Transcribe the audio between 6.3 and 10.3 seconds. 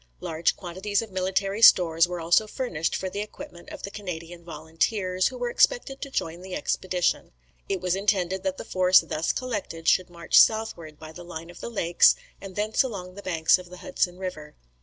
the expedition. It was intended that the force thus collected should